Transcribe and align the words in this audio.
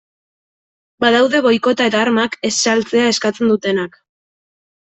Badaude 1.03 1.41
boikota 1.47 1.87
eta 1.91 2.01
armak 2.05 2.39
ez 2.49 2.53
saltzea 2.65 3.13
eskatzen 3.13 3.55
dutenak. 3.55 4.01